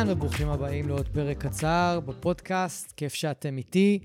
אהלן 0.00 0.12
וברוכים 0.12 0.48
הבאים 0.48 0.88
לעוד 0.88 1.08
פרק 1.08 1.46
קצר 1.46 2.00
בפודקאסט, 2.04 2.92
כיף 2.96 3.14
שאתם 3.14 3.56
איתי. 3.58 3.98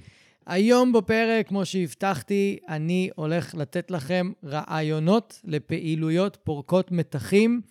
היום 0.46 0.94
בפרק, 0.94 1.48
כמו 1.48 1.66
שהבטחתי, 1.66 2.58
אני 2.68 3.10
הולך 3.16 3.56
לתת 3.56 3.92
לכם 3.92 4.32
רעיונות 4.44 5.42
לפעילויות 5.44 6.38
פורקות 6.44 6.92
מתחים. 6.92 7.62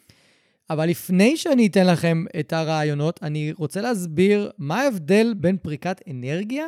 אבל 0.70 0.86
לפני 0.88 1.36
שאני 1.36 1.66
אתן 1.66 1.86
לכם 1.86 2.24
את 2.40 2.52
הרעיונות, 2.52 3.20
אני 3.22 3.52
רוצה 3.52 3.80
להסביר 3.80 4.50
מה 4.58 4.80
ההבדל 4.80 5.34
בין 5.36 5.56
פריקת 5.56 6.00
אנרגיה 6.10 6.66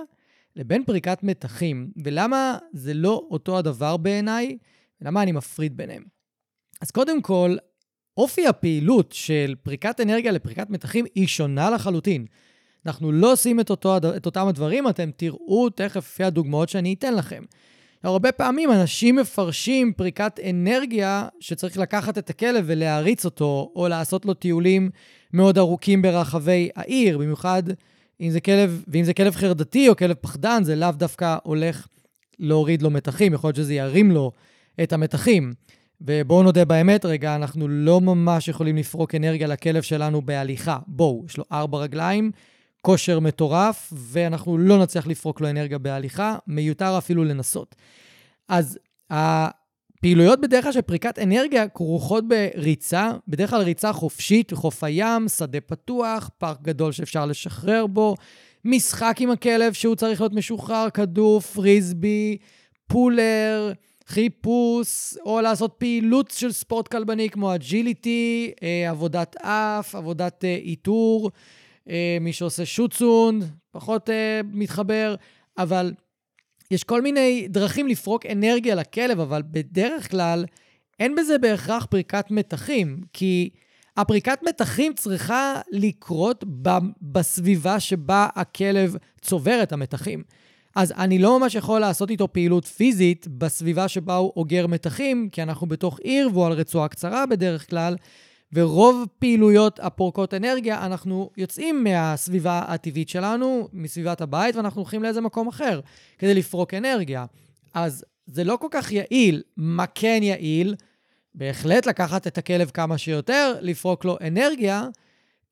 לבין 0.56 0.84
פריקת 0.84 1.18
מתחים, 1.22 1.90
ולמה 2.04 2.58
זה 2.72 2.94
לא 2.94 3.26
אותו 3.30 3.58
הדבר 3.58 3.96
בעיניי, 3.96 4.58
ולמה 5.00 5.22
אני 5.22 5.32
מפריד 5.32 5.76
ביניהם. 5.76 6.02
אז 6.80 6.90
קודם 6.90 7.22
כל, 7.22 7.56
אופי 8.16 8.46
הפעילות 8.46 9.12
של 9.12 9.54
פריקת 9.62 10.00
אנרגיה 10.00 10.32
לפריקת 10.32 10.70
מתחים 10.70 11.04
היא 11.14 11.26
שונה 11.26 11.70
לחלוטין. 11.70 12.26
אנחנו 12.86 13.12
לא 13.12 13.32
עושים 13.32 13.60
את, 13.60 13.70
אותו, 13.70 13.96
את 14.16 14.26
אותם 14.26 14.48
הדברים, 14.48 14.88
אתם 14.88 15.10
תראו 15.16 15.70
תכף 15.70 15.96
לפי 15.96 16.24
הדוגמאות 16.24 16.68
שאני 16.68 16.94
אתן 16.98 17.14
לכם. 17.14 17.42
הרבה 18.02 18.32
פעמים 18.32 18.72
אנשים 18.72 19.16
מפרשים 19.16 19.92
פריקת 19.92 20.40
אנרגיה 20.50 21.28
שצריך 21.40 21.78
לקחת 21.78 22.18
את 22.18 22.30
הכלב 22.30 22.64
ולהריץ 22.66 23.24
אותו, 23.24 23.72
או 23.76 23.88
לעשות 23.88 24.26
לו 24.26 24.34
טיולים 24.34 24.90
מאוד 25.32 25.58
ארוכים 25.58 26.02
ברחבי 26.02 26.68
העיר, 26.76 27.18
במיוחד 27.18 27.62
אם 28.20 28.30
זה 28.30 28.40
כלב, 28.40 28.84
ואם 28.88 29.04
זה 29.04 29.14
כלב 29.14 29.34
חרדתי 29.34 29.88
או 29.88 29.96
כלב 29.96 30.16
פחדן, 30.20 30.64
זה 30.64 30.76
לאו 30.76 30.92
דווקא 30.92 31.36
הולך 31.42 31.86
להוריד 32.38 32.82
לו 32.82 32.90
מתחים, 32.90 33.34
יכול 33.34 33.48
להיות 33.48 33.56
שזה 33.56 33.74
ירים 33.74 34.10
לו 34.10 34.32
את 34.82 34.92
המתחים. 34.92 35.52
ובואו 36.00 36.42
נודה 36.42 36.64
באמת 36.64 37.04
רגע, 37.04 37.34
אנחנו 37.34 37.68
לא 37.68 38.00
ממש 38.00 38.48
יכולים 38.48 38.76
לפרוק 38.76 39.14
אנרגיה 39.14 39.46
לכלב 39.46 39.82
שלנו 39.82 40.22
בהליכה. 40.22 40.78
בואו, 40.86 41.22
יש 41.28 41.36
לו 41.36 41.44
ארבע 41.52 41.78
רגליים, 41.78 42.30
כושר 42.82 43.20
מטורף, 43.20 43.92
ואנחנו 43.96 44.58
לא 44.58 44.78
נצליח 44.82 45.06
לפרוק 45.06 45.40
לו 45.40 45.50
אנרגיה 45.50 45.78
בהליכה, 45.78 46.36
מיותר 46.46 46.98
אפילו 46.98 47.24
לנסות. 47.24 47.74
אז 48.48 48.78
הפעילויות 49.10 50.40
בדרך 50.40 50.64
כלל 50.64 50.72
של 50.72 50.82
פריקת 50.82 51.18
אנרגיה 51.18 51.68
כרוכות 51.68 52.24
בריצה, 52.28 53.10
בדרך 53.28 53.50
כלל 53.50 53.62
ריצה 53.62 53.92
חופשית, 53.92 54.52
חוף 54.52 54.84
הים, 54.84 55.28
שדה 55.28 55.60
פתוח, 55.60 56.30
פארק 56.38 56.62
גדול 56.62 56.92
שאפשר 56.92 57.26
לשחרר 57.26 57.86
בו, 57.86 58.14
משחק 58.64 59.16
עם 59.20 59.30
הכלב 59.30 59.72
שהוא 59.72 59.94
צריך 59.94 60.20
להיות 60.20 60.32
משוחרר, 60.32 60.90
כדור, 60.90 61.40
פריסבי, 61.40 62.36
puller, 62.86 63.72
חיפוש, 64.06 65.16
או 65.26 65.40
לעשות 65.40 65.74
פעילות 65.78 66.30
של 66.30 66.52
ספורט 66.52 66.88
כלבני 66.88 67.30
כמו 67.30 67.54
agility, 67.54 68.52
אה, 68.62 68.90
עבודת 68.90 69.36
אף, 69.36 69.94
עבודת 69.94 70.44
אה, 70.44 70.54
איתור, 70.54 71.30
אה, 71.88 72.18
מי 72.20 72.32
שעושה 72.32 72.66
שוטסונד, 72.66 73.44
פחות 73.70 74.10
מתחבר, 74.52 75.14
אבל 75.58 75.92
יש 76.70 76.84
כל 76.84 77.02
מיני 77.02 77.46
דרכים 77.48 77.88
לפרוק 77.88 78.26
אנרגיה 78.26 78.74
לכלב, 78.74 79.20
אבל 79.20 79.42
בדרך 79.50 80.10
כלל 80.10 80.44
אין 81.00 81.14
בזה 81.14 81.38
בהכרח 81.38 81.84
פריקת 81.84 82.30
מתחים, 82.30 83.00
כי 83.12 83.50
הפריקת 83.96 84.38
מתחים 84.48 84.94
צריכה 84.94 85.60
לקרות 85.72 86.44
בסביבה 87.02 87.80
שבה 87.80 88.28
הכלב 88.34 88.96
צובר 89.20 89.62
את 89.62 89.72
המתחים. 89.72 90.22
אז 90.76 90.92
אני 90.96 91.18
לא 91.18 91.40
ממש 91.40 91.54
יכול 91.54 91.80
לעשות 91.80 92.10
איתו 92.10 92.32
פעילות 92.32 92.64
פיזית 92.64 93.28
בסביבה 93.28 93.88
שבה 93.88 94.16
הוא 94.16 94.32
אוגר 94.36 94.66
מתחים, 94.66 95.28
כי 95.32 95.42
אנחנו 95.42 95.66
בתוך 95.66 95.98
עיר 96.00 96.30
והוא 96.32 96.46
על 96.46 96.52
רצועה 96.52 96.88
קצרה 96.88 97.26
בדרך 97.26 97.70
כלל, 97.70 97.96
ורוב 98.52 99.06
פעילויות 99.18 99.80
הפורקות 99.82 100.34
אנרגיה, 100.34 100.86
אנחנו 100.86 101.30
יוצאים 101.36 101.84
מהסביבה 101.84 102.58
הטבעית 102.58 103.08
שלנו, 103.08 103.68
מסביבת 103.72 104.20
הבית, 104.20 104.56
ואנחנו 104.56 104.80
הולכים 104.80 105.02
לאיזה 105.02 105.20
מקום 105.20 105.48
אחר 105.48 105.80
כדי 106.18 106.34
לפרוק 106.34 106.74
אנרגיה. 106.74 107.24
אז 107.74 108.04
זה 108.26 108.44
לא 108.44 108.56
כל 108.60 108.68
כך 108.70 108.92
יעיל. 108.92 109.42
מה 109.56 109.86
כן 109.86 110.20
יעיל? 110.22 110.74
בהחלט 111.34 111.86
לקחת 111.86 112.26
את 112.26 112.38
הכלב 112.38 112.70
כמה 112.70 112.98
שיותר, 112.98 113.54
לפרוק 113.60 114.04
לו 114.04 114.16
אנרגיה, 114.26 114.84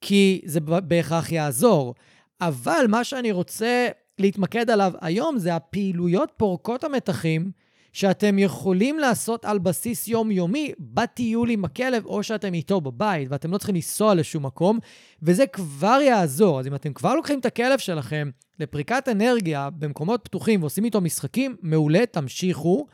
כי 0.01 0.41
זה 0.45 0.61
בהכרח 0.61 1.33
יעזור. 1.33 1.95
אבל 2.41 2.85
מה 2.89 3.05
שאני 3.05 3.33
רוצה 3.33 3.89
להתמקד 4.19 4.71
עליו 4.71 4.93
היום 5.01 5.39
זה 5.39 5.57
הפעילויות 5.57 6.33
פורקות 6.37 6.85
המתחים 6.85 7.51
שאתם 7.93 8.39
יכולים 8.39 8.99
לעשות 8.99 9.45
על 9.45 9.59
בסיס 9.59 10.09
יומיומי 10.09 10.73
בטיול 10.79 11.51
עם 11.51 11.65
הכלב, 11.65 12.07
או 12.07 12.23
שאתם 12.23 12.55
איתו 12.55 12.81
בבית, 12.81 13.29
ואתם 13.31 13.53
לא 13.53 13.59
צריכים 13.59 13.75
לנסוע 13.75 14.15
לשום 14.15 14.47
מקום, 14.47 14.79
וזה 15.23 15.47
כבר 15.47 15.99
יעזור. 16.03 16.61
אז 16.61 16.67
אם 16.67 16.75
אתם 16.75 16.93
כבר 16.93 17.15
לוקחים 17.15 17.39
את 17.39 17.47
הכלב 17.47 17.79
שלכם 17.79 18.31
לפריקת 18.61 19.09
אנרגיה 19.09 19.71
במקומות 19.71 20.21
פתוחים 20.25 20.61
ועושים 20.61 20.85
איתו 20.85 21.01
משחקים, 21.01 21.57
מעולה, 21.63 22.07
תמשיכו. 22.07 22.87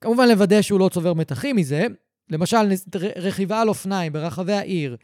כמובן 0.00 0.28
לוודא 0.28 0.62
שהוא 0.62 0.80
לא 0.80 0.88
צובר 0.88 1.14
מתחים 1.14 1.56
מזה. 1.56 1.86
למשל, 2.30 2.56
רכיבה 3.16 3.60
על 3.60 3.68
אופניים 3.68 4.12
ברחבי 4.12 4.52
העיר. 4.52 4.96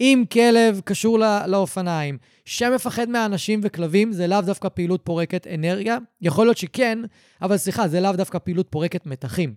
אם 0.00 0.24
כלב 0.32 0.80
קשור 0.84 1.18
לא, 1.18 1.46
לאופניים, 1.46 2.18
שמפחד 2.44 3.08
מאנשים 3.08 3.60
וכלבים, 3.62 4.12
זה 4.12 4.26
לאו 4.26 4.40
דווקא 4.40 4.68
פעילות 4.68 5.00
פורקת 5.04 5.46
אנרגיה. 5.46 5.98
יכול 6.20 6.46
להיות 6.46 6.56
שכן, 6.56 6.98
אבל 7.42 7.56
סליחה, 7.56 7.88
זה 7.88 8.00
לאו 8.00 8.12
דווקא 8.12 8.38
פעילות 8.38 8.66
פורקת 8.70 9.06
מתחים. 9.06 9.54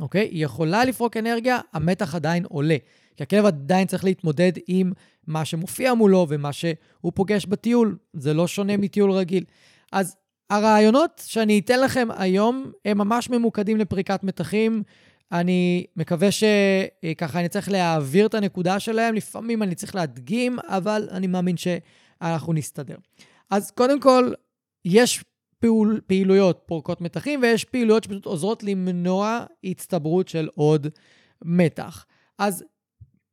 אוקיי? 0.00 0.28
היא 0.28 0.44
יכולה 0.44 0.84
לפרוק 0.84 1.16
אנרגיה, 1.16 1.58
המתח 1.72 2.14
עדיין 2.14 2.44
עולה. 2.44 2.76
כי 3.16 3.22
הכלב 3.22 3.46
עדיין 3.46 3.86
צריך 3.86 4.04
להתמודד 4.04 4.52
עם 4.66 4.92
מה 5.26 5.44
שמופיע 5.44 5.94
מולו 5.94 6.26
ומה 6.28 6.52
שהוא 6.52 7.12
פוגש 7.14 7.46
בטיול. 7.46 7.96
זה 8.12 8.34
לא 8.34 8.46
שונה 8.46 8.76
מטיול 8.76 9.10
רגיל. 9.10 9.44
אז 9.92 10.16
הרעיונות 10.50 11.22
שאני 11.26 11.58
אתן 11.58 11.80
לכם 11.80 12.08
היום 12.16 12.72
הם 12.84 12.98
ממש 12.98 13.30
ממוקדים 13.30 13.76
לפריקת 13.76 14.24
מתחים. 14.24 14.82
אני 15.34 15.86
מקווה 15.96 16.28
שככה 16.30 17.40
אני 17.40 17.48
צריך 17.48 17.70
להעביר 17.70 18.26
את 18.26 18.34
הנקודה 18.34 18.80
שלהם. 18.80 19.14
לפעמים 19.14 19.62
אני 19.62 19.74
צריך 19.74 19.94
להדגים, 19.94 20.58
אבל 20.68 21.08
אני 21.10 21.26
מאמין 21.26 21.56
שאנחנו 21.56 22.52
נסתדר. 22.52 22.96
אז 23.50 23.70
קודם 23.70 24.00
כל, 24.00 24.32
יש 24.84 25.24
פעול, 25.58 26.00
פעילויות 26.06 26.62
פורקות 26.66 27.00
מתחים, 27.00 27.42
ויש 27.42 27.64
פעילויות 27.64 28.04
שפשוט 28.04 28.26
עוזרות 28.26 28.62
למנוע 28.62 29.44
הצטברות 29.64 30.28
של 30.28 30.48
עוד 30.54 30.86
מתח. 31.44 32.06
אז 32.38 32.64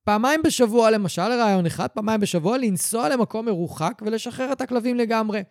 פעמיים 0.04 0.42
בשבוע, 0.44 0.92
למשל, 0.92 1.22
רעיון 1.22 1.66
אחד, 1.66 1.88
פעמיים 1.88 2.20
בשבוע, 2.20 2.58
לנסוע 2.58 3.10
למקום 3.10 3.46
מרוחק 3.46 4.02
ולשחרר 4.06 4.52
את 4.52 4.62
הכלבים 4.62 4.96
לגמרי. 4.96 5.42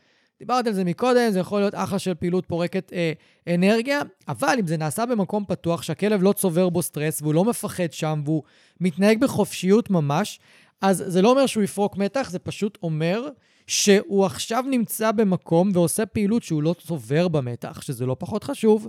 דיברתי 0.41 0.69
על 0.69 0.75
זה 0.75 0.85
מקודם, 0.85 1.31
זה 1.31 1.39
יכול 1.39 1.61
להיות 1.61 1.75
אחלה 1.75 1.99
של 1.99 2.15
פעילות 2.15 2.47
פורקת 2.47 2.93
אה, 2.93 3.13
אנרגיה, 3.55 4.01
אבל 4.29 4.57
אם 4.61 4.67
זה 4.67 4.77
נעשה 4.77 5.07
במקום 5.07 5.45
פתוח, 5.49 5.83
שהכלב 5.83 6.23
לא 6.23 6.33
צובר 6.33 6.69
בו 6.69 6.83
סטרס 6.83 7.23
והוא 7.23 7.35
לא 7.35 7.45
מפחד 7.45 7.93
שם 7.93 8.23
והוא 8.25 8.43
מתנהג 8.81 9.21
בחופשיות 9.21 9.91
ממש, 9.91 10.41
אז 10.81 11.05
זה 11.07 11.23
לא 11.23 11.31
אומר 11.31 11.47
שהוא 11.47 11.63
יפרוק 11.63 11.97
מתח, 11.97 12.31
זה 12.31 12.39
פשוט 12.39 12.79
אומר 12.83 13.29
שהוא 13.67 14.27
עכשיו 14.27 14.65
נמצא 14.71 15.13
במקום 15.13 15.71
ועושה 15.75 16.07
פעילות 16.07 16.43
שהוא 16.43 16.63
לא 16.63 16.75
צובר 16.79 17.29
במתח, 17.29 17.81
שזה 17.83 18.07
לא 18.07 18.17
פחות 18.19 18.45
חשוב. 18.45 18.89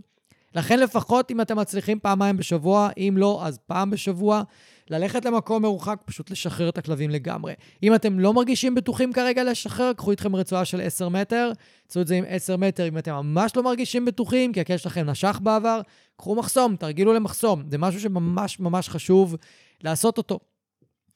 לכן 0.56 0.80
לפחות 0.80 1.31
אם 1.31 1.42
אתם 1.42 1.57
מצליחים 1.57 2.00
פעמיים 2.00 2.38
בשבוע, 2.38 2.89
אם 2.98 3.13
לא, 3.18 3.42
אז 3.45 3.57
פעם 3.57 3.89
בשבוע, 3.89 4.44
ללכת 4.89 5.25
למקום 5.25 5.62
מרוחק, 5.62 6.01
פשוט 6.06 6.31
לשחרר 6.31 6.69
את 6.69 6.77
הכלבים 6.77 7.09
לגמרי. 7.09 7.53
אם 7.83 7.95
אתם 7.95 8.19
לא 8.19 8.33
מרגישים 8.33 8.75
בטוחים 8.75 9.13
כרגע 9.13 9.44
לשחרר, 9.44 9.94
קחו 9.94 10.12
איתכם 10.12 10.36
רצועה 10.36 10.65
של 10.65 10.81
10 10.81 11.09
מטר, 11.09 11.51
צאו 11.88 12.01
את 12.01 12.07
זה 12.07 12.15
עם 12.15 12.24
10 12.27 12.57
מטר 12.57 12.88
אם 12.88 12.98
אתם 12.98 13.12
ממש 13.12 13.56
לא 13.56 13.63
מרגישים 13.63 14.06
בטוחים, 14.06 14.53
כי 14.53 14.62
הכלב 14.62 14.77
שלכם 14.77 15.09
נשך 15.09 15.39
בעבר, 15.44 15.81
קחו 16.18 16.36
מחסום, 16.36 16.75
תרגילו 16.75 17.13
למחסום. 17.13 17.63
זה 17.71 17.77
משהו 17.77 18.00
שממש 18.00 18.59
ממש 18.59 18.89
חשוב 18.89 19.36
לעשות 19.83 20.18
אותו. 20.18 20.39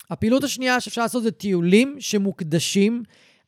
הפעילות 0.10 0.44
השנייה 0.44 0.80
שאפשר 0.80 1.02
לעשות 1.02 1.24
זה 1.24 1.32
טיולים 1.32 1.96
שמוקדשים 2.00 3.04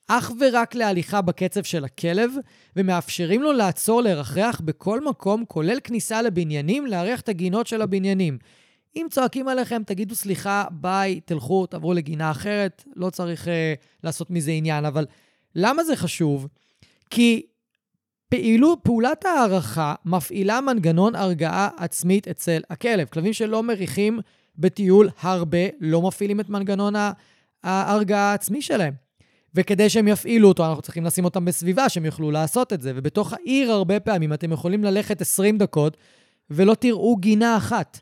אך 0.08 0.32
ורק 0.40 0.76
להליכה 0.76 1.22
בקצב 1.22 1.64
של 1.64 1.86
הכלב, 1.86 2.32
ומאפשרים 2.76 3.42
לו 3.42 3.54
לעצור 3.54 4.02
לרחרח 4.02 4.62
בכל 4.66 5.02
מקום, 5.06 5.46
כולל 5.48 5.80
כניסה 5.84 6.22
לבניינים, 6.22 6.86
לארח 6.86 7.22
את 7.22 7.30
הגינות 7.30 7.68
של 7.68 7.82
הבניינים. 7.82 8.38
אם 8.96 9.08
צועקים 9.12 9.48
עליכם, 9.48 9.82
תגידו 9.86 10.16
סליחה, 10.16 10.64
ביי, 10.72 11.20
תלכו, 11.26 11.66
תעברו 11.66 11.94
לגינה 11.94 12.32
אחרת, 12.32 12.84
לא 12.96 13.10
צריך 13.10 13.46
uh, 13.46 13.50
לעשות 14.04 14.32
מזה 14.32 14.52
עניין. 14.52 14.86
אבל 14.86 15.06
למה 15.56 15.84
זה 15.84 15.96
חשוב? 15.96 16.48
כי 17.10 17.46
פעילו, 18.30 18.84
פעולת 18.84 19.26
ההערכה 19.26 19.96
מפעילה 20.06 20.62
מנגנון 20.62 21.16
הרגעה 21.16 21.70
עצמית 21.78 22.28
אצל 22.28 22.62
הכלב. 22.70 23.08
כלבים 23.08 23.34
שלא 23.34 23.64
מריחים 23.64 24.20
בטיול 24.58 25.10
הרבה 25.22 25.68
לא 25.80 26.02
מפעילים 26.02 26.40
את 26.40 26.50
מנגנון 26.50 26.94
ההרגעה 27.64 28.32
העצמי 28.32 28.62
שלהם. 28.62 29.07
וכדי 29.58 29.90
שהם 29.90 30.08
יפעילו 30.08 30.48
אותו, 30.48 30.66
אנחנו 30.66 30.82
צריכים 30.82 31.06
לשים 31.06 31.26
אותם 31.26 31.46
בסביבה 31.46 31.90
שהם 31.90 32.06
יוכלו 32.06 32.32
לעשות 32.32 32.74
את 32.74 32.82
זה. 32.82 32.92
ובתוך 32.96 33.34
העיר 33.34 33.72
הרבה 33.72 34.00
פעמים 34.00 34.34
אתם 34.34 34.52
יכולים 34.52 34.84
ללכת 34.84 35.22
20 35.22 35.58
דקות 35.58 35.98
ולא 36.50 36.74
תראו 36.74 37.16
גינה 37.16 37.58
אחת. 37.58 38.00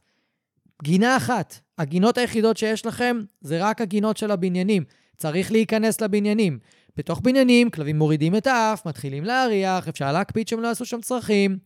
גינה 0.84 1.18
אחת. 1.18 1.60
הגינות 1.78 2.18
היחידות 2.18 2.57
שיש 2.57 2.86
לכם 2.86 3.18
זה 3.42 3.57
רק 3.62 3.81
הגינות 3.81 4.18
של 4.18 4.31
הבניינים. 4.31 4.84
צריך 5.18 5.52
להיכנס 5.52 6.02
לבניינים. 6.02 6.60
בתוך 6.98 7.19
בניינים, 7.19 7.69
כלבים 7.69 7.98
מורידים 7.98 8.36
את 8.36 8.48
האף, 8.48 8.88
מתחילים 8.88 9.24
להריח, 9.24 9.88
אפשר 9.88 10.12
להקפיד 10.12 10.48
שהם 10.48 10.62
לא 10.62 10.68
יעשו 10.68 10.86
שם 10.86 11.02
צרכים, 11.02 11.57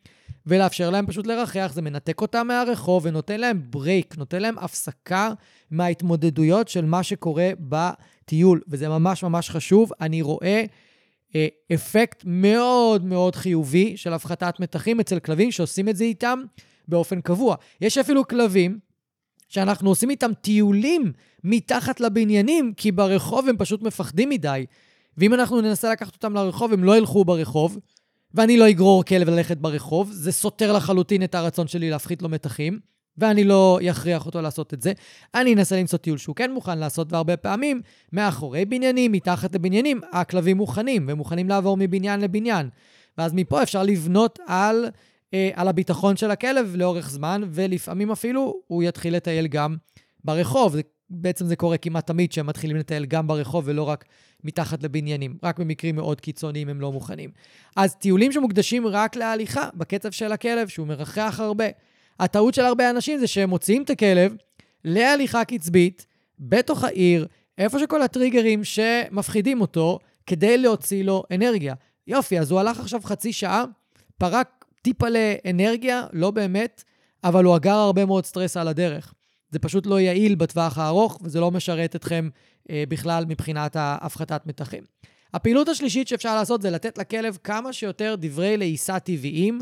ולאפשר 0.45 0.89
להם 0.89 1.07
פשוט 1.07 1.27
לרחח. 1.27 1.71
זה 1.73 1.81
מנתק 1.81 2.21
אותם 2.21 2.47
מהרחוב 2.47 3.05
ונותן 3.05 3.39
להם 3.39 3.61
ברייק, 3.69 4.17
נותן 4.17 4.41
להם 4.41 4.57
הפסקה 4.57 5.31
מההתמודדויות 5.71 6.67
של 6.67 6.85
מה 6.85 7.03
שקורה 7.03 7.51
בטיול, 8.29 8.61
וזה 8.67 8.89
ממש 8.89 9.23
ממש 9.23 9.49
חשוב. 9.49 9.91
אני 10.01 10.21
רואה 10.21 10.63
אה, 11.35 11.47
אפקט 11.73 12.23
מאוד 12.25 13.05
מאוד 13.05 13.35
חיובי 13.35 13.97
של 13.97 14.13
הפחתת 14.13 14.55
מתחים 14.59 14.99
אצל 14.99 15.19
כלבים 15.19 15.51
שעושים 15.51 15.89
את 15.89 15.95
זה 15.95 16.03
איתם 16.03 16.39
באופן 16.87 17.21
קבוע. 17.21 17.55
יש 17.81 17.97
אפילו 17.97 18.27
כלבים 18.27 18.79
שאנחנו 19.47 19.89
עושים 19.89 20.09
איתם 20.09 20.31
טיולים 20.41 21.11
מתחת 21.43 21.99
לבניינים, 21.99 22.73
כי 22.77 22.91
ברחוב 22.91 23.49
הם 23.49 23.57
פשוט 23.57 23.81
מפחדים 23.81 24.29
מדי. 24.29 24.65
ואם 25.17 25.33
אנחנו 25.33 25.61
ננסה 25.61 25.91
לקחת 25.91 26.13
אותם 26.13 26.33
לרחוב, 26.33 26.73
הם 26.73 26.83
לא 26.83 26.97
ילכו 26.97 27.25
ברחוב, 27.25 27.77
ואני 28.33 28.57
לא 28.57 28.69
אגרור 28.69 29.03
כלב 29.03 29.29
ללכת 29.29 29.57
ברחוב, 29.57 30.11
זה 30.11 30.31
סותר 30.31 30.73
לחלוטין 30.73 31.23
את 31.23 31.35
הרצון 31.35 31.67
שלי 31.67 31.89
להפחית 31.89 32.21
לו 32.21 32.29
מתחים, 32.29 32.79
ואני 33.17 33.43
לא 33.43 33.79
אכריח 33.91 34.25
אותו 34.25 34.41
לעשות 34.41 34.73
את 34.73 34.81
זה. 34.81 34.93
אני 35.35 35.53
אנסה 35.53 35.79
למצוא 35.79 35.99
טיול 35.99 36.17
שהוא 36.17 36.35
כן 36.35 36.51
מוכן 36.51 36.77
לעשות, 36.77 37.13
והרבה 37.13 37.37
פעמים, 37.37 37.81
מאחורי 38.13 38.65
בניינים, 38.65 39.11
מתחת 39.11 39.55
לבניינים, 39.55 40.01
הכלבים 40.11 40.57
מוכנים, 40.57 41.07
והם 41.07 41.17
מוכנים 41.17 41.49
לעבור 41.49 41.77
מבניין 41.77 42.19
לבניין. 42.19 42.69
ואז 43.17 43.33
מפה 43.33 43.63
אפשר 43.63 43.83
לבנות 43.83 44.39
על, 44.47 44.89
אה, 45.33 45.49
על 45.53 45.67
הביטחון 45.67 46.17
של 46.17 46.31
הכלב 46.31 46.75
לאורך 46.75 47.09
זמן, 47.09 47.41
ולפעמים 47.49 48.11
אפילו 48.11 48.61
הוא 48.67 48.83
יתחיל 48.83 49.15
לטייל 49.15 49.47
גם 49.47 49.75
ברחוב. 50.23 50.73
זה, 50.73 50.81
בעצם 51.09 51.45
זה 51.45 51.55
קורה 51.55 51.77
כמעט 51.77 52.07
תמיד 52.07 52.31
שהם 52.31 52.47
מתחילים 52.47 52.77
לטייל 52.77 53.05
גם 53.05 53.27
ברחוב 53.27 53.63
ולא 53.67 53.83
רק 53.83 54.05
מתחת 54.43 54.83
לבניינים. 54.83 55.37
רק 55.43 55.59
במקרים 55.59 55.95
מאוד 55.95 56.21
קיצוניים 56.21 56.69
הם 56.69 56.81
לא 56.81 56.91
מוכנים. 56.91 57.29
אז 57.75 57.95
טיולים 57.95 58.31
שמוקדשים 58.31 58.87
רק 58.87 59.15
להליכה 59.15 59.69
בקצב 59.73 60.11
של 60.11 60.31
הכלב, 60.31 60.67
שהוא 60.67 60.87
מרחח 60.87 61.39
הרבה. 61.39 61.65
הטעות 62.19 62.53
של 62.53 62.61
הרבה 62.61 62.89
אנשים 62.89 63.19
זה 63.19 63.27
שהם 63.27 63.49
מוציאים 63.49 63.83
את 63.83 63.89
הכלב 63.89 64.35
להליכה 64.85 65.45
קצבית 65.45 66.05
בתוך 66.39 66.83
העיר, 66.83 67.27
איפה 67.57 67.79
שכל 67.79 68.01
הטריגרים 68.01 68.63
שמפחידים 68.63 69.61
אותו, 69.61 69.99
כדי 70.25 70.57
להוציא 70.57 71.03
לו 71.03 71.23
אנרגיה. 71.31 71.73
יופי, 72.07 72.39
אז 72.39 72.51
הוא 72.51 72.59
הלך 72.59 72.79
עכשיו 72.79 73.01
חצי 73.03 73.33
שעה, 73.33 73.63
פרק 74.17 74.65
טיפה 74.81 75.07
לאנרגיה, 75.09 76.03
לא 76.13 76.31
באמת, 76.31 76.83
אבל 77.23 77.45
הוא 77.45 77.55
אגר 77.55 77.75
הרבה 77.75 78.05
מאוד 78.05 78.25
סטרס 78.25 78.57
על 78.57 78.67
הדרך. 78.67 79.13
זה 79.51 79.59
פשוט 79.59 79.85
לא 79.85 79.99
יעיל 79.99 80.35
בטווח 80.35 80.77
הארוך, 80.77 81.19
וזה 81.23 81.39
לא 81.39 81.51
משרת 81.51 81.95
אתכם 81.95 82.29
אה, 82.69 82.83
בכלל 82.89 83.25
מבחינת 83.27 83.75
ההפחתת 83.75 84.41
מתחים. 84.45 84.83
הפעילות 85.33 85.69
השלישית 85.69 86.07
שאפשר 86.07 86.35
לעשות 86.35 86.61
זה 86.61 86.69
לתת 86.69 86.97
לכלב 86.97 87.37
כמה 87.43 87.73
שיותר 87.73 88.15
דברי 88.17 88.57
לעיסה 88.57 88.99
טבעיים, 88.99 89.59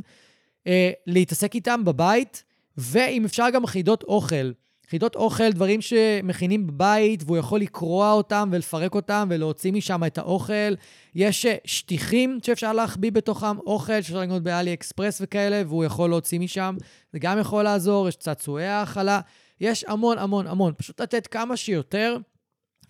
אה, 0.68 0.92
להתעסק 1.08 1.56
איתם 1.56 1.86
בבית, 1.86 2.44
ואם 2.78 3.26
אפשר 3.26 3.50
גם 3.54 3.66
חידות 3.66 4.04
אוכל. 4.04 4.52
חידות 4.90 5.16
אוכל, 5.16 5.52
דברים 5.52 5.82
שמכינים 5.82 6.68
בבית, 6.68 7.24
והוא 7.26 7.38
יכול 7.38 7.60
לקרוע 7.60 8.12
אותם 8.12 8.50
ולפרק 8.52 8.96
אותם 8.96 9.28
ולהוציא 9.32 9.72
משם 9.72 10.04
את 10.04 10.18
האוכל. 10.18 10.74
יש 11.16 11.46
אה, 11.46 11.56
שטיחים 11.66 12.40
שאפשר 12.44 12.74
להחביא 12.74 13.12
בתוכם 13.12 13.58
אוכל, 13.58 14.02
שאפשר 14.02 14.20
לקנות 14.22 14.44
באלי 14.44 14.74
אקספרס 14.74 15.22
וכאלה, 15.22 15.62
והוא 15.68 15.86
יכול 15.86 16.10
להוציא 16.10 16.40
משם. 16.40 16.76
זה 17.14 17.20
גם 17.20 17.40
יכול 17.40 17.64
לעזור, 17.64 18.08
יש 18.08 18.16
צעצועי 18.16 18.68
האכלה. 18.68 19.20
יש 19.62 19.86
המון 19.88 20.18
המון 20.18 20.48
המון. 20.48 20.74
פשוט 20.78 21.02
לתת 21.02 21.28
כמה 21.28 21.58
שיותר 21.58 22.18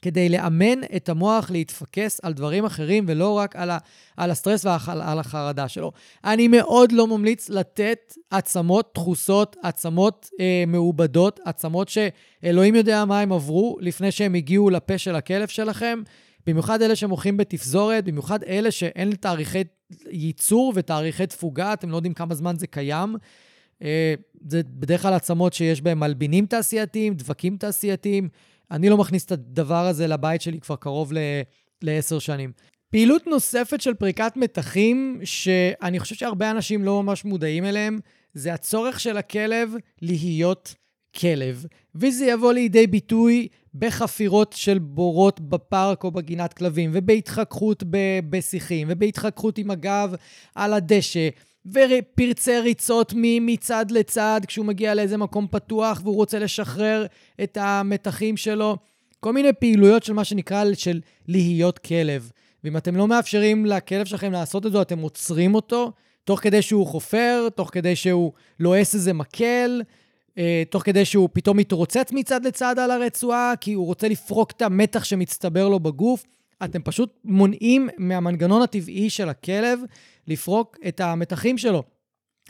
כדי 0.01 0.29
לאמן 0.29 0.83
את 0.95 1.09
המוח 1.09 1.51
להתפקס 1.51 2.19
על 2.23 2.33
דברים 2.33 2.65
אחרים 2.65 3.05
ולא 3.07 3.37
רק 3.37 3.55
על, 3.55 3.69
ה, 3.69 3.77
על 4.17 4.31
הסטרס 4.31 4.65
ועל 4.65 5.19
החרדה 5.19 5.67
שלו. 5.67 5.91
אני 6.23 6.47
מאוד 6.47 6.91
לא 6.91 7.07
ממליץ 7.07 7.49
לתת 7.49 8.13
עצמות 8.31 8.91
דחוסות, 8.95 9.55
עצמות 9.63 10.29
אה, 10.39 10.63
מעובדות, 10.67 11.39
עצמות 11.45 11.89
שאלוהים 11.89 12.75
יודע 12.75 13.05
מה 13.05 13.19
הם 13.19 13.31
עברו 13.31 13.77
לפני 13.81 14.11
שהם 14.11 14.35
הגיעו 14.35 14.69
לפה 14.69 14.97
של 14.97 15.15
הכלב 15.15 15.47
שלכם. 15.47 16.01
במיוחד 16.47 16.81
אלה 16.81 16.95
שמוכרים 16.95 17.37
בתפזורת, 17.37 18.05
במיוחד 18.05 18.43
אלה 18.43 18.71
שאין 18.71 19.11
תאריכי 19.11 19.63
ייצור 20.09 20.73
ותאריכי 20.75 21.27
תפוגה, 21.27 21.73
אתם 21.73 21.89
לא 21.89 21.95
יודעים 21.95 22.13
כמה 22.13 22.35
זמן 22.35 22.55
זה 22.57 22.67
קיים. 22.67 23.15
אה, 23.81 24.13
זה 24.47 24.61
בדרך 24.63 25.01
כלל 25.01 25.13
עצמות 25.13 25.53
שיש 25.53 25.81
בהן 25.81 25.97
מלבינים 25.97 26.45
תעשייתיים, 26.45 27.13
דבקים 27.13 27.57
תעשייתיים. 27.57 28.29
אני 28.71 28.89
לא 28.89 28.97
מכניס 28.97 29.25
את 29.25 29.31
הדבר 29.31 29.85
הזה 29.85 30.07
לבית 30.07 30.41
שלי 30.41 30.59
כבר 30.59 30.75
קרוב 30.75 31.11
לעשר 31.81 32.19
שנים. 32.19 32.51
פעילות 32.89 33.27
נוספת 33.27 33.81
של 33.81 33.93
פריקת 33.93 34.33
מתחים, 34.35 35.19
שאני 35.23 35.99
חושב 35.99 36.15
שהרבה 36.15 36.51
אנשים 36.51 36.83
לא 36.83 37.03
ממש 37.03 37.25
מודעים 37.25 37.65
אליהם, 37.65 37.99
זה 38.33 38.53
הצורך 38.53 38.99
של 38.99 39.17
הכלב 39.17 39.73
להיות 40.01 40.75
כלב. 41.19 41.65
וזה 41.95 42.25
יבוא 42.25 42.53
לידי 42.53 42.87
ביטוי 42.87 43.47
בחפירות 43.75 44.53
של 44.53 44.79
בורות 44.79 45.39
בפארק 45.39 46.03
או 46.03 46.11
בגינת 46.11 46.53
כלבים, 46.53 46.91
ובהתחככות 46.93 47.83
בשיחים, 48.29 48.87
ובהתחככות 48.91 49.57
עם 49.57 49.71
הגב 49.71 50.13
על 50.55 50.73
הדשא, 50.73 51.29
ופרצי 51.67 52.59
ריצות 52.59 53.13
מצד 53.15 53.91
לצד 53.91 54.41
כשהוא 54.47 54.65
מגיע 54.65 54.95
לאיזה 54.95 55.17
מקום 55.17 55.47
פתוח 55.51 56.01
והוא 56.03 56.15
רוצה 56.15 56.39
לשחרר 56.39 57.05
את 57.43 57.57
המתחים 57.61 58.37
שלו. 58.37 58.77
כל 59.19 59.33
מיני 59.33 59.53
פעילויות 59.53 60.03
של 60.03 60.13
מה 60.13 60.23
שנקרא 60.23 60.63
של 60.73 61.01
להיות 61.27 61.79
כלב. 61.79 62.31
ואם 62.63 62.77
אתם 62.77 62.95
לא 62.95 63.07
מאפשרים 63.07 63.65
לכלב 63.65 64.05
שלכם 64.05 64.31
לעשות 64.31 64.65
את 64.65 64.71
זה, 64.71 64.81
אתם 64.81 64.99
עוצרים 64.99 65.55
אותו, 65.55 65.91
תוך 66.23 66.39
כדי 66.39 66.61
שהוא 66.61 66.87
חופר, 66.87 67.47
תוך 67.55 67.69
כדי 67.73 67.95
שהוא 67.95 68.31
לועס 68.59 68.95
איזה 68.95 69.13
מקל, 69.13 69.81
אה, 70.37 70.63
תוך 70.69 70.83
כדי 70.83 71.05
שהוא 71.05 71.29
פתאום 71.33 71.57
מתרוצץ 71.57 72.11
מצד 72.11 72.45
לצד 72.45 72.79
על 72.79 72.91
הרצועה, 72.91 73.53
כי 73.61 73.73
הוא 73.73 73.85
רוצה 73.85 74.07
לפרוק 74.07 74.51
את 74.51 74.61
המתח 74.61 75.03
שמצטבר 75.03 75.69
לו 75.69 75.79
בגוף. 75.79 76.25
אתם 76.63 76.81
פשוט 76.81 77.19
מונעים 77.23 77.89
מהמנגנון 77.97 78.61
הטבעי 78.61 79.09
של 79.09 79.29
הכלב 79.29 79.79
לפרוק 80.27 80.77
את 80.87 80.99
המתחים 80.99 81.57
שלו. 81.57 81.83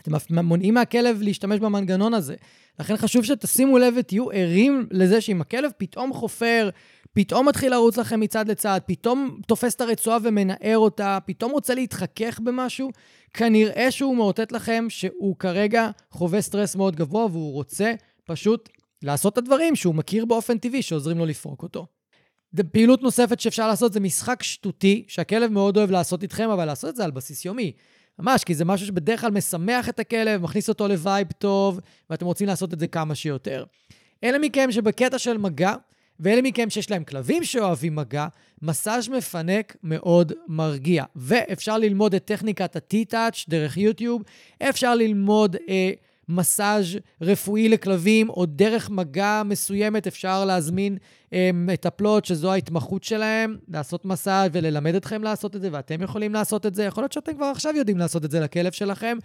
אתם 0.01 0.11
מונעים 0.43 0.73
מהכלב 0.73 1.21
להשתמש 1.21 1.59
במנגנון 1.59 2.13
הזה. 2.13 2.35
לכן 2.79 2.97
חשוב 2.97 3.25
שתשימו 3.25 3.77
לב 3.77 3.93
ותהיו 3.97 4.31
ערים 4.31 4.87
לזה 4.91 5.21
שאם 5.21 5.41
הכלב 5.41 5.71
פתאום 5.77 6.13
חופר, 6.13 6.69
פתאום 7.13 7.47
מתחיל 7.47 7.71
לרוץ 7.71 7.97
לכם 7.97 8.19
מצד 8.19 8.49
לצד, 8.49 8.81
פתאום 8.85 9.39
תופס 9.47 9.75
את 9.75 9.81
הרצועה 9.81 10.17
ומנער 10.23 10.77
אותה, 10.77 11.17
פתאום 11.25 11.51
רוצה 11.51 11.75
להתחכך 11.75 12.39
במשהו, 12.43 12.89
כנראה 13.33 13.91
שהוא 13.91 14.15
מאותת 14.15 14.51
לכם 14.51 14.85
שהוא 14.89 15.35
כרגע 15.39 15.89
חווה 16.11 16.41
סטרס 16.41 16.75
מאוד 16.75 16.95
גבוה 16.95 17.25
והוא 17.25 17.53
רוצה 17.53 17.93
פשוט 18.25 18.69
לעשות 19.03 19.33
את 19.33 19.37
הדברים 19.37 19.75
שהוא 19.75 19.95
מכיר 19.95 20.25
באופן 20.25 20.57
טבעי 20.57 20.81
שעוזרים 20.81 21.17
לו 21.17 21.25
לפרוק 21.25 21.63
אותו. 21.63 21.96
פעילות 22.71 23.01
נוספת 23.01 23.39
שאפשר 23.39 23.67
לעשות 23.67 23.93
זה 23.93 23.99
משחק 23.99 24.43
שטותי, 24.43 25.03
שהכלב 25.07 25.51
מאוד 25.51 25.77
אוהב 25.77 25.91
לעשות 25.91 26.23
איתכם, 26.23 26.49
אבל 26.49 26.65
לעשות 26.65 26.89
את 26.89 26.95
זה 26.95 27.03
על 27.03 27.11
בסיס 27.11 27.45
יומי. 27.45 27.71
ממש, 28.19 28.43
כי 28.43 28.55
זה 28.55 28.65
משהו 28.65 28.87
שבדרך 28.87 29.21
כלל 29.21 29.31
משמח 29.31 29.89
את 29.89 29.99
הכלב, 29.99 30.41
מכניס 30.41 30.69
אותו 30.69 30.87
לווייב 30.87 31.27
טוב, 31.31 31.79
ואתם 32.09 32.25
רוצים 32.25 32.47
לעשות 32.47 32.73
את 32.73 32.79
זה 32.79 32.87
כמה 32.87 33.15
שיותר. 33.15 33.63
אלה 34.23 34.39
מכם 34.39 34.71
שבקטע 34.71 35.19
של 35.19 35.37
מגע, 35.37 35.73
ואלה 36.19 36.41
מכם 36.41 36.69
שיש 36.69 36.91
להם 36.91 37.03
כלבים 37.03 37.43
שאוהבים 37.43 37.95
מגע, 37.95 38.27
מסאז' 38.61 39.09
מפנק 39.09 39.75
מאוד 39.83 40.33
מרגיע. 40.47 41.03
ואפשר 41.15 41.77
ללמוד 41.77 42.15
את 42.15 42.25
טכניקת 42.25 42.75
ה-T-Touch 42.75 43.45
דרך 43.49 43.77
יוטיוב, 43.77 44.23
אפשר 44.69 44.95
ללמוד 44.95 45.55
אה, 45.69 45.91
מסאז' 46.29 46.85
רפואי 47.21 47.69
לכלבים, 47.69 48.29
או 48.29 48.45
דרך 48.45 48.89
מגע 48.89 49.41
מסוימת 49.45 50.07
אפשר 50.07 50.45
להזמין 50.45 50.97
אה, 51.33 51.49
מטפלות, 51.53 52.25
שזו 52.25 52.51
ההתמחות 52.51 53.03
שלהם, 53.03 53.57
לעשות 53.67 54.05
מסאז' 54.05 54.49
וללמד 54.53 54.95
אתכם 54.95 55.23
לעשות 55.23 55.55
את 55.55 55.61
זה, 55.61 55.69
ואתם 55.71 56.01
יכולים 56.01 56.33
לעשות 56.33 56.65
את 56.65 56.75
זה. 56.75 56.83
יכול 56.83 57.03
להיות 57.03 57.11
שאתם 57.11 57.33
כבר 57.33 57.45
עכשיו 57.45 57.75
יודעים 57.75 57.97
לעשות 57.97 58.25
את 58.25 58.31
זה 58.31 58.39
לכלב 58.39 58.71
שלכם. 58.71 59.17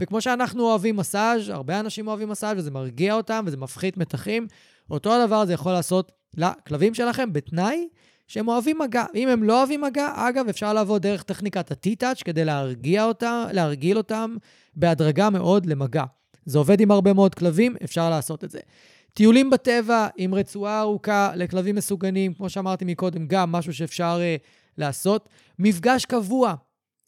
וכמו 0.00 0.20
שאנחנו 0.20 0.62
אוהבים 0.62 0.96
מסאז', 0.96 1.48
הרבה 1.48 1.80
אנשים 1.80 2.08
אוהבים 2.08 2.28
מסאז', 2.28 2.58
וזה 2.58 2.70
מרגיע 2.70 3.14
אותם 3.14 3.44
וזה 3.46 3.56
מפחית 3.56 3.96
מתחים, 3.96 4.46
אותו 4.90 5.14
הדבר 5.14 5.46
זה 5.46 5.52
יכול 5.52 5.72
לעשות 5.72 6.12
לכלבים 6.36 6.94
שלכם 6.94 7.32
בתנאי 7.32 7.88
שהם 8.28 8.48
אוהבים 8.48 8.78
מגע. 8.78 9.04
אם 9.14 9.28
הם 9.28 9.42
לא 9.42 9.58
אוהבים 9.58 9.80
מגע, 9.80 10.12
אגב, 10.16 10.48
אפשר 10.48 10.72
לעבוד 10.72 11.02
דרך 11.02 11.22
טכניקת 11.22 11.70
ה-T-Touch 11.70 12.24
כדי 12.24 12.44
להרגיע 12.44 13.04
אותם, 13.04 13.44
להרגיל 13.52 13.96
אותם 13.96 14.36
בהדרגה 14.76 15.30
מאוד 15.30 15.66
למגע. 15.66 16.04
זה 16.44 16.58
עובד 16.58 16.80
עם 16.80 16.90
הרבה 16.90 17.12
מאוד 17.12 17.34
כלבים, 17.34 17.76
אפשר 17.84 18.10
לעשות 18.10 18.44
את 18.44 18.50
זה. 18.50 18.60
טיולים 19.14 19.50
בטבע 19.50 20.08
עם 20.16 20.34
רצועה 20.34 20.80
ארוכה 20.80 21.32
לכלבים 21.36 21.74
מסוגנים, 21.74 22.34
כמו 22.34 22.48
שאמרתי 22.48 22.84
מקודם, 22.84 23.26
גם 23.26 23.52
משהו 23.52 23.74
שאפשר 23.74 24.18
uh, 24.18 24.46
לעשות. 24.78 25.28
מפגש 25.58 26.04
קבוע 26.04 26.54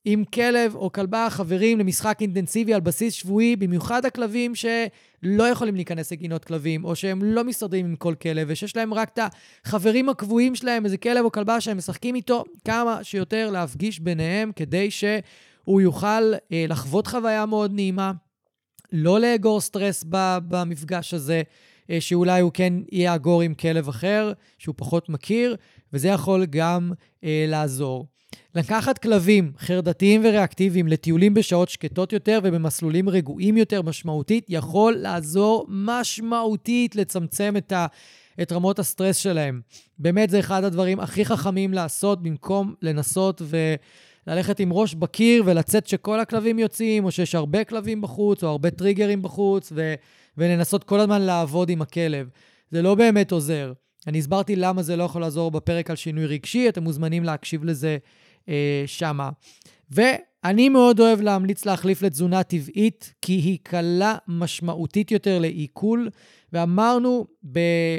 עם 0.04 0.24
כלב 0.24 0.74
או 0.74 0.92
כלבה 0.92 1.26
חברים 1.30 1.78
למשחק 1.78 2.18
אינטנסיבי 2.20 2.74
על 2.74 2.80
בסיס 2.80 3.14
שבועי, 3.14 3.56
במיוחד 3.56 4.06
הכלבים 4.06 4.54
שלא 4.54 5.44
יכולים 5.48 5.74
להיכנס 5.74 6.12
לגינות 6.12 6.44
כלבים, 6.44 6.84
או 6.84 6.96
שהם 6.96 7.22
לא 7.22 7.44
מסתדרים 7.44 7.86
עם 7.86 7.96
כל 7.96 8.14
כלב, 8.14 8.46
ושיש 8.50 8.76
להם 8.76 8.94
רק 8.94 9.10
את 9.14 9.18
החברים 9.64 10.08
הקבועים 10.08 10.54
שלהם, 10.54 10.84
איזה 10.84 10.96
כלב 10.96 11.24
או 11.24 11.32
כלבה 11.32 11.60
שהם 11.60 11.76
משחקים 11.76 12.14
איתו, 12.14 12.44
כמה 12.64 13.04
שיותר 13.04 13.50
להפגיש 13.50 14.00
ביניהם, 14.00 14.52
כדי 14.56 14.90
שהוא 14.90 15.80
יוכל 15.80 16.32
אה, 16.52 16.64
לחוות 16.68 17.06
חוויה 17.06 17.46
מאוד 17.46 17.72
נעימה, 17.74 18.12
לא 18.92 19.20
לאגור 19.20 19.60
סטרס 19.60 20.04
במפגש 20.48 21.14
הזה, 21.14 21.42
אה, 21.90 22.00
שאולי 22.00 22.40
הוא 22.40 22.50
כן 22.54 22.74
יאגור 22.92 23.42
עם 23.42 23.54
כלב 23.54 23.88
אחר, 23.88 24.32
שהוא 24.58 24.74
פחות 24.78 25.08
מכיר, 25.08 25.56
וזה 25.92 26.08
יכול 26.08 26.46
גם 26.46 26.92
אה, 27.24 27.44
לעזור. 27.48 28.06
לקחת 28.54 28.98
כלבים 28.98 29.52
חרדתיים 29.58 30.20
וריאקטיביים 30.24 30.88
לטיולים 30.88 31.34
בשעות 31.34 31.68
שקטות 31.68 32.12
יותר 32.12 32.38
ובמסלולים 32.42 33.08
רגועים 33.08 33.56
יותר 33.56 33.82
משמעותית, 33.82 34.46
יכול 34.48 34.94
לעזור 34.96 35.66
משמעותית 35.68 36.96
לצמצם 36.96 37.54
את, 37.56 37.72
ה, 37.72 37.86
את 38.42 38.52
רמות 38.52 38.78
הסטרס 38.78 39.16
שלהם. 39.16 39.60
באמת, 39.98 40.30
זה 40.30 40.40
אחד 40.40 40.64
הדברים 40.64 41.00
הכי 41.00 41.24
חכמים 41.24 41.72
לעשות 41.74 42.22
במקום 42.22 42.74
לנסות 42.82 43.42
וללכת 44.26 44.60
עם 44.60 44.72
ראש 44.72 44.94
בקיר 44.94 45.42
ולצאת 45.46 45.86
שכל 45.86 46.20
הכלבים 46.20 46.58
יוצאים, 46.58 47.04
או 47.04 47.10
שיש 47.10 47.34
הרבה 47.34 47.64
כלבים 47.64 48.00
בחוץ, 48.00 48.44
או 48.44 48.48
הרבה 48.48 48.70
טריגרים 48.70 49.22
בחוץ, 49.22 49.72
ו, 49.74 49.94
ולנסות 50.38 50.84
כל 50.84 51.00
הזמן 51.00 51.22
לעבוד 51.22 51.68
עם 51.68 51.82
הכלב. 51.82 52.28
זה 52.70 52.82
לא 52.82 52.94
באמת 52.94 53.32
עוזר. 53.32 53.72
אני 54.06 54.18
הסברתי 54.18 54.56
למה 54.56 54.82
זה 54.82 54.96
לא 54.96 55.04
יכול 55.04 55.20
לעזור 55.20 55.50
בפרק 55.50 55.90
על 55.90 55.96
שינוי 55.96 56.26
רגשי, 56.26 56.68
אתם 56.68 56.82
מוזמנים 56.82 57.24
להקשיב 57.24 57.64
לזה 57.64 57.98
אה, 58.48 58.82
שמה. 58.86 59.30
ואני 59.90 60.68
מאוד 60.68 61.00
אוהב 61.00 61.20
להמליץ 61.20 61.66
להחליף 61.66 62.02
לתזונה 62.02 62.42
טבעית, 62.42 63.14
כי 63.22 63.32
היא 63.32 63.58
קלה 63.62 64.16
משמעותית 64.28 65.10
יותר 65.10 65.38
לעיכול. 65.38 66.10
ואמרנו 66.52 67.26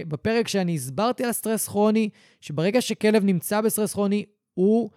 בפרק 0.07 0.47
שאני 0.47 0.75
הסברתי 0.75 1.23
על 1.23 1.31
סטרס 1.31 1.67
כרוני, 1.67 2.09
שברגע 2.41 2.81
שכלב 2.81 3.23
נמצא 3.23 3.61
בסטרס 3.61 3.93
כרוני, 3.93 4.25
הוא 4.53 4.89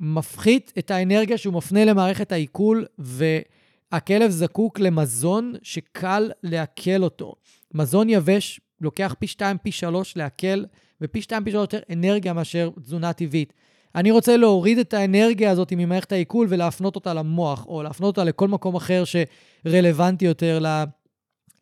מפחית 0.00 0.72
את 0.78 0.90
האנרגיה 0.90 1.38
שהוא 1.38 1.54
מפנה 1.54 1.84
למערכת 1.84 2.32
העיכול, 2.32 2.86
והכלב 2.98 4.30
זקוק 4.30 4.78
למזון 4.78 5.54
שקל 5.62 6.30
לעכל 6.42 7.02
אותו. 7.02 7.34
מזון 7.74 8.08
יבש 8.08 8.60
לוקח 8.80 9.14
פי 9.18 9.26
2, 9.26 9.56
פי 9.62 9.72
3 9.72 10.16
לעכל, 10.16 10.64
ופי 11.00 11.22
2, 11.22 11.44
פי 11.44 11.50
3 11.50 11.60
יותר 11.60 11.78
אנרגיה 11.92 12.32
מאשר 12.32 12.70
תזונה 12.80 13.12
טבעית. 13.12 13.52
אני 13.94 14.10
רוצה 14.10 14.36
להוריד 14.36 14.78
את 14.78 14.94
האנרגיה 14.94 15.50
הזאת 15.50 15.72
ממערכת 15.76 16.12
העיכול 16.12 16.46
ולהפנות 16.50 16.96
אותה 16.96 17.14
למוח, 17.14 17.66
או 17.66 17.82
להפנות 17.82 18.06
אותה 18.18 18.24
לכל 18.24 18.48
מקום 18.48 18.74
אחר 18.76 19.02
שרלוונטי 19.04 20.24
יותר 20.24 20.58
ל, 20.58 20.66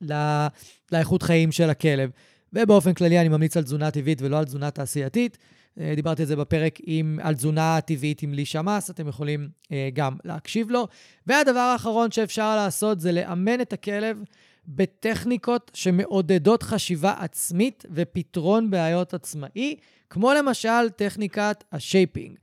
ל, 0.00 0.47
לאיכות 0.92 1.23
חיים 1.23 1.52
של 1.52 1.71
הכלב. 1.71 2.11
ובאופן 2.52 2.95
כללי 2.95 3.21
אני 3.21 3.28
ממליץ 3.28 3.57
על 3.57 3.62
תזונה 3.62 3.90
טבעית 3.90 4.23
ולא 4.23 4.38
על 4.38 4.45
תזונה 4.45 4.71
תעשייתית. 4.71 5.38
אה, 5.80 5.92
דיברתי 5.96 6.22
על 6.22 6.28
זה 6.28 6.36
בפרק 6.36 6.78
עם, 6.82 7.18
על 7.22 7.34
תזונה 7.34 7.80
טבעית 7.80 8.22
עם 8.22 8.34
לישה 8.34 8.62
מס, 8.62 8.90
אתם 8.90 9.08
יכולים 9.08 9.48
אה, 9.72 9.88
גם 9.92 10.16
להקשיב 10.24 10.70
לו. 10.70 10.88
והדבר 11.26 11.58
האחרון 11.58 12.10
שאפשר 12.10 12.56
לעשות 12.56 13.00
זה 13.00 13.12
לאמן 13.12 13.60
את 13.60 13.72
הכלב 13.72 14.22
בטכניקות 14.68 15.70
שמעודדות 15.74 16.62
חשיבה 16.62 17.14
עצמית 17.18 17.84
ופתרון 17.90 18.70
בעיות 18.70 19.14
עצמאי, 19.14 19.76
כמו 20.10 20.32
למשל 20.32 20.88
טכניקת 20.96 21.64
ה 21.72 21.80
shaping, 21.80 22.37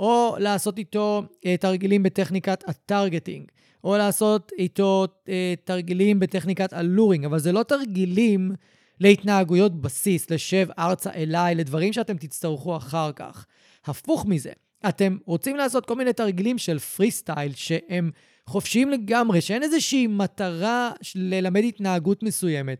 או 0.00 0.36
לעשות 0.38 0.78
איתו 0.78 1.22
אה, 1.46 1.56
תרגילים 1.60 2.02
בטכניקת 2.02 2.64
ה 2.68 2.75
targeting, 2.75 3.46
או 3.84 3.96
לעשות 3.96 4.52
איתו 4.58 5.06
אה, 5.28 5.54
תרגילים 5.64 6.20
בטכניקת 6.20 6.72
ה 6.72 6.79
luring, 6.79 7.24
אבל 7.24 7.38
זה 7.38 7.52
לא 7.52 7.62
תרגילים 7.62 8.52
להתנהגויות 9.00 9.80
בסיס, 9.80 10.30
לשב 10.30 10.66
ארצה 10.78 11.10
אליי, 11.10 11.54
לדברים 11.54 11.92
שאתם 11.92 12.16
תצטרכו 12.16 12.76
אחר 12.76 13.12
כך. 13.12 13.46
הפוך 13.84 14.26
מזה, 14.26 14.52
אתם 14.88 15.16
רוצים 15.24 15.56
לעשות 15.56 15.86
כל 15.86 15.96
מיני 15.96 16.12
תרגילים 16.12 16.58
של 16.58 16.78
פרי 16.78 17.10
סטייל 17.10 17.52
שהם 17.54 18.10
חופשיים 18.46 18.90
לגמרי, 18.90 19.40
שאין 19.40 19.62
איזושהי 19.62 20.06
מטרה 20.06 20.90
ללמד 21.14 21.62
התנהגות 21.64 22.22
מסוימת. 22.22 22.78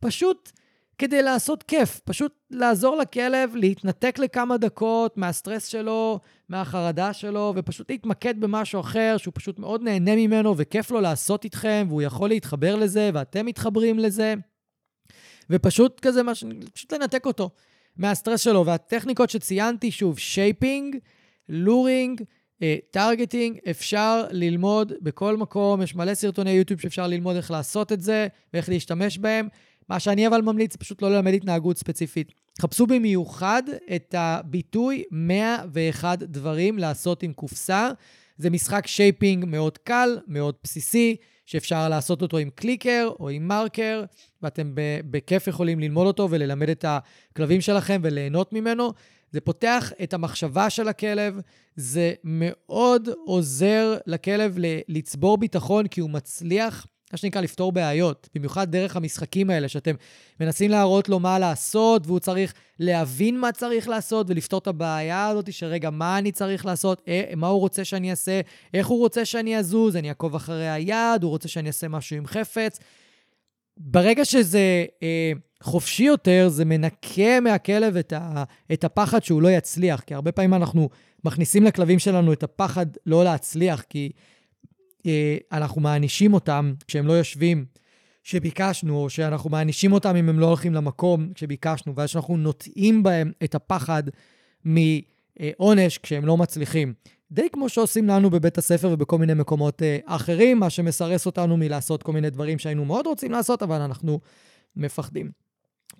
פשוט 0.00 0.52
כדי 0.98 1.22
לעשות 1.22 1.62
כיף, 1.62 2.00
פשוט 2.04 2.32
לעזור 2.50 2.96
לכלב 2.96 3.56
להתנתק 3.56 4.18
לכמה 4.18 4.56
דקות 4.56 5.16
מהסטרס 5.16 5.66
שלו, 5.66 6.20
מהחרדה 6.48 7.12
שלו, 7.12 7.52
ופשוט 7.56 7.90
להתמקד 7.90 8.40
במשהו 8.40 8.80
אחר 8.80 9.16
שהוא 9.18 9.32
פשוט 9.34 9.58
מאוד 9.58 9.82
נהנה 9.82 10.16
ממנו 10.16 10.54
וכיף 10.56 10.90
לו 10.90 11.00
לעשות 11.00 11.44
איתכם, 11.44 11.86
והוא 11.88 12.02
יכול 12.02 12.28
להתחבר 12.28 12.76
לזה, 12.76 13.10
ואתם 13.14 13.46
מתחברים 13.46 13.98
לזה. 13.98 14.34
ופשוט 15.50 16.00
כזה, 16.00 16.22
מש... 16.22 16.44
פשוט 16.72 16.92
לנתק 16.92 17.26
אותו 17.26 17.50
מהסטרס 17.96 18.40
שלו. 18.40 18.66
והטכניקות 18.66 19.30
שציינתי, 19.30 19.90
שוב, 19.90 20.18
shaping, 20.18 20.96
luring, 21.48 22.22
targeting, 22.90 23.58
אפשר 23.70 24.24
ללמוד 24.30 24.92
בכל 25.02 25.36
מקום, 25.36 25.82
יש 25.82 25.94
מלא 25.94 26.14
סרטוני 26.14 26.50
יוטיוב 26.50 26.80
שאפשר 26.80 27.06
ללמוד 27.06 27.36
איך 27.36 27.50
לעשות 27.50 27.92
את 27.92 28.00
זה 28.00 28.28
ואיך 28.54 28.68
להשתמש 28.68 29.18
בהם. 29.18 29.48
מה 29.88 30.00
שאני 30.00 30.26
אבל 30.26 30.40
ממליץ, 30.40 30.76
פשוט 30.76 31.02
לא 31.02 31.10
ללמד 31.10 31.34
התנהגות 31.34 31.78
ספציפית. 31.78 32.32
חפשו 32.60 32.86
במיוחד 32.86 33.62
את 33.96 34.14
הביטוי 34.18 35.04
101 35.10 36.18
דברים 36.18 36.78
לעשות 36.78 37.22
עם 37.22 37.32
קופסה. 37.32 37.90
זה 38.38 38.50
משחק 38.50 38.86
shaping 38.86 39.44
מאוד 39.44 39.78
קל, 39.78 40.18
מאוד 40.26 40.54
בסיסי, 40.64 41.16
שאפשר 41.48 41.88
לעשות 41.88 42.22
אותו 42.22 42.38
עם 42.38 42.50
קליקר 42.50 43.10
או 43.20 43.28
עם 43.28 43.48
מרקר, 43.48 44.04
ואתם 44.42 44.72
בכיף 45.10 45.46
יכולים 45.46 45.80
ללמוד 45.80 46.06
אותו 46.06 46.28
וללמד 46.30 46.68
את 46.68 46.84
הכלבים 46.88 47.60
שלכם 47.60 48.00
וליהנות 48.04 48.52
ממנו. 48.52 48.92
זה 49.30 49.40
פותח 49.40 49.92
את 50.02 50.14
המחשבה 50.14 50.70
של 50.70 50.88
הכלב, 50.88 51.40
זה 51.76 52.14
מאוד 52.24 53.08
עוזר 53.26 53.96
לכלב 54.06 54.56
לצבור 54.88 55.38
ביטחון, 55.38 55.86
כי 55.86 56.00
הוא 56.00 56.10
מצליח, 56.10 56.86
מה 57.12 57.18
שנקרא, 57.18 57.40
לפתור 57.40 57.72
בעיות. 57.72 58.28
במיוחד 58.34 58.70
דרך 58.70 58.96
המשחקים 58.96 59.50
האלה, 59.50 59.68
שאתם 59.68 59.94
מנסים 60.40 60.70
להראות 60.70 61.08
לו 61.08 61.20
מה 61.20 61.38
לעשות, 61.38 62.06
והוא 62.06 62.18
צריך 62.18 62.54
להבין 62.78 63.40
מה 63.40 63.52
צריך 63.52 63.88
לעשות 63.88 64.30
ולפתור 64.30 64.58
את 64.58 64.66
הבעיה 64.66 65.28
הזאת, 65.28 65.52
שרגע, 65.52 65.90
מה 65.90 66.18
אני 66.18 66.32
צריך 66.32 66.66
לעשות, 66.66 67.02
אה, 67.08 67.32
מה 67.36 67.46
הוא 67.46 67.60
רוצה 67.60 67.84
שאני 67.84 68.10
אעשה, 68.10 68.40
איך 68.74 68.86
הוא 68.86 68.98
רוצה 68.98 69.24
שאני 69.24 69.58
אזוז, 69.58 69.96
אני 69.96 70.08
אעקוב 70.08 70.34
אחרי 70.34 70.68
היד, 70.68 71.22
הוא 71.22 71.30
רוצה 71.30 71.48
שאני 71.48 71.68
אעשה 71.68 71.88
משהו 71.88 72.16
עם 72.16 72.26
חפץ. 72.26 72.78
ברגע 73.76 74.24
שזה... 74.24 74.84
אה, 75.02 75.32
חופשי 75.62 76.02
יותר, 76.02 76.48
זה 76.48 76.64
מנקה 76.64 77.40
מהכלב 77.40 77.96
את, 77.96 78.12
ה, 78.12 78.44
את 78.72 78.84
הפחד 78.84 79.24
שהוא 79.24 79.42
לא 79.42 79.48
יצליח. 79.48 80.00
כי 80.00 80.14
הרבה 80.14 80.32
פעמים 80.32 80.54
אנחנו 80.54 80.88
מכניסים 81.24 81.64
לכלבים 81.64 81.98
שלנו 81.98 82.32
את 82.32 82.42
הפחד 82.42 82.86
לא 83.06 83.24
להצליח, 83.24 83.82
כי 83.88 84.12
אנחנו 85.52 85.80
מענישים 85.80 86.34
אותם 86.34 86.72
כשהם 86.86 87.06
לא 87.06 87.12
יושבים 87.12 87.64
שביקשנו, 88.22 88.96
או 88.96 89.10
שאנחנו 89.10 89.50
מענישים 89.50 89.92
אותם 89.92 90.16
אם 90.16 90.28
הם 90.28 90.40
לא 90.40 90.46
הולכים 90.46 90.74
למקום 90.74 91.32
שביקשנו, 91.36 91.94
ואז 91.94 92.10
שאנחנו 92.10 92.36
נוטעים 92.36 93.02
בהם 93.02 93.32
את 93.44 93.54
הפחד 93.54 94.02
מ... 94.66 94.76
אה, 95.40 95.50
עונש 95.56 95.98
כשהם 95.98 96.26
לא 96.26 96.36
מצליחים. 96.36 96.92
די 97.30 97.48
כמו 97.52 97.68
שעושים 97.68 98.08
לנו 98.08 98.30
בבית 98.30 98.58
הספר 98.58 98.90
ובכל 98.92 99.18
מיני 99.18 99.34
מקומות 99.34 99.82
אה, 99.82 99.98
אחרים, 100.04 100.58
מה 100.58 100.70
שמסרס 100.70 101.26
אותנו 101.26 101.56
מלעשות 101.56 102.02
כל 102.02 102.12
מיני 102.12 102.30
דברים 102.30 102.58
שהיינו 102.58 102.84
מאוד 102.84 103.06
רוצים 103.06 103.32
לעשות, 103.32 103.62
אבל 103.62 103.80
אנחנו 103.80 104.20
מפחדים. 104.76 105.30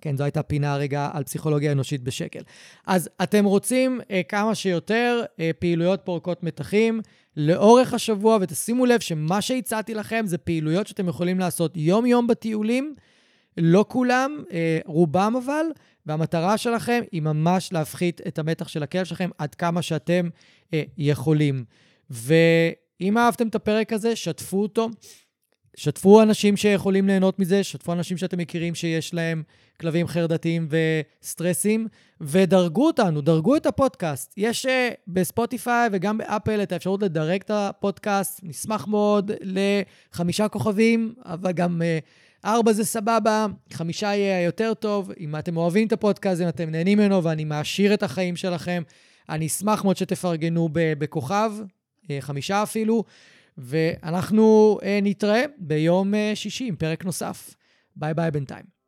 כן, 0.01 0.17
זו 0.17 0.23
הייתה 0.23 0.43
פינה 0.43 0.77
רגע 0.77 1.09
על 1.13 1.23
פסיכולוגיה 1.23 1.71
אנושית 1.71 2.03
בשקל. 2.03 2.41
אז 2.87 3.09
אתם 3.23 3.45
רוצים 3.45 4.01
אה, 4.11 4.21
כמה 4.23 4.55
שיותר 4.55 5.23
אה, 5.39 5.51
פעילויות 5.59 6.01
פורקות 6.03 6.43
מתחים 6.43 7.01
לאורך 7.37 7.93
השבוע, 7.93 8.37
ותשימו 8.41 8.85
לב 8.85 8.99
שמה 8.99 9.41
שהצעתי 9.41 9.93
לכם 9.93 10.23
זה 10.25 10.37
פעילויות 10.37 10.87
שאתם 10.87 11.07
יכולים 11.07 11.39
לעשות 11.39 11.71
יום-יום 11.75 12.27
בטיולים, 12.27 12.95
לא 13.57 13.85
כולם, 13.87 14.43
אה, 14.51 14.79
רובם 14.85 15.33
אבל, 15.43 15.65
והמטרה 16.05 16.57
שלכם 16.57 17.01
היא 17.11 17.21
ממש 17.21 17.73
להפחית 17.73 18.21
את 18.27 18.39
המתח 18.39 18.67
של 18.67 18.83
הכלב 18.83 19.03
שלכם 19.03 19.29
עד 19.37 19.55
כמה 19.55 19.81
שאתם 19.81 20.29
אה, 20.73 20.83
יכולים. 20.97 21.65
ואם 22.09 23.17
אהבתם 23.17 23.47
את 23.47 23.55
הפרק 23.55 23.93
הזה, 23.93 24.15
שתפו 24.15 24.61
אותו. 24.61 24.89
שתפו 25.79 26.21
אנשים 26.21 26.57
שיכולים 26.57 27.07
ליהנות 27.07 27.39
מזה, 27.39 27.63
שתפו 27.63 27.93
אנשים 27.93 28.17
שאתם 28.17 28.37
מכירים 28.37 28.75
שיש 28.75 29.13
להם 29.13 29.43
כלבים 29.79 30.07
חרדתיים 30.07 30.67
וסטרסים, 31.21 31.87
ודרגו 32.21 32.87
אותנו, 32.87 33.21
דרגו 33.21 33.55
את 33.55 33.65
הפודקאסט. 33.65 34.33
יש 34.37 34.65
uh, 34.65 34.69
בספוטיפיי 35.07 35.89
וגם 35.91 36.17
באפל 36.17 36.63
את 36.63 36.71
האפשרות 36.71 37.03
לדרג 37.03 37.41
את 37.41 37.51
הפודקאסט. 37.53 38.39
נשמח 38.43 38.87
מאוד 38.87 39.31
לחמישה 39.41 40.47
כוכבים, 40.47 41.13
אבל 41.25 41.51
גם 41.51 41.81
uh, 41.81 42.47
ארבע 42.47 42.73
זה 42.73 42.85
סבבה, 42.85 43.45
חמישה 43.73 44.07
יהיה 44.07 44.45
יותר 44.45 44.73
טוב. 44.73 45.11
אם 45.19 45.35
אתם 45.35 45.57
אוהבים 45.57 45.87
את 45.87 45.91
הפודקאסט, 45.93 46.41
אם 46.41 46.47
אתם 46.47 46.69
נהנים 46.69 46.97
ממנו 46.97 47.23
ואני 47.23 47.43
מעשיר 47.43 47.93
את 47.93 48.03
החיים 48.03 48.35
שלכם, 48.35 48.83
אני 49.29 49.47
אשמח 49.47 49.83
מאוד 49.83 49.97
שתפרגנו 49.97 50.69
בכוכב, 50.73 51.51
uh, 52.03 52.07
חמישה 52.19 52.63
אפילו. 52.63 53.03
ואנחנו 53.59 54.77
uh, 54.81 54.85
נתראה 55.01 55.43
ביום 55.57 56.13
uh, 56.13 56.17
שישי 56.35 56.67
עם 56.67 56.75
פרק 56.75 57.05
נוסף. 57.05 57.55
ביי 57.95 58.13
ביי 58.13 58.31
בינתיים. 58.31 58.79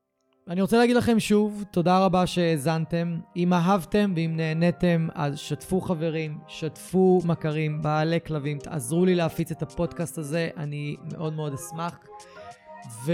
אני 0.49 0.61
רוצה 0.61 0.77
להגיד 0.77 0.95
לכם 0.95 1.19
שוב, 1.19 1.63
תודה 1.71 2.05
רבה 2.05 2.27
שהאזנתם. 2.27 3.19
אם 3.35 3.53
אהבתם 3.53 4.13
ואם 4.15 4.33
נהניתם, 4.35 5.07
אז 5.15 5.39
שתפו 5.39 5.81
חברים, 5.81 6.37
שתפו 6.47 7.21
מכרים, 7.25 7.81
בעלי 7.81 8.19
כלבים, 8.25 8.59
תעזרו 8.59 9.05
לי 9.05 9.15
להפיץ 9.15 9.51
את 9.51 9.61
הפודקאסט 9.61 10.17
הזה, 10.17 10.49
אני 10.57 10.95
מאוד 11.13 11.33
מאוד 11.33 11.53
אשמח. 11.53 11.99
ו... 13.05 13.13